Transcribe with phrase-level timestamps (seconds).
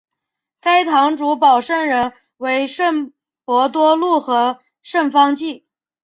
[0.61, 3.13] 该堂主保圣人为圣
[3.45, 5.67] 伯多禄和圣方济。